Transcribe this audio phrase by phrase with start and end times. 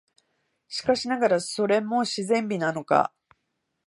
[0.67, 3.13] しかしながら、それも自然美なのか、